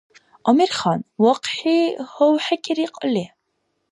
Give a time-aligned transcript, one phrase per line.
[0.49, 1.77] Амирхан, вахъхӀи
[2.13, 3.25] гьавхӀекӀири кьалли?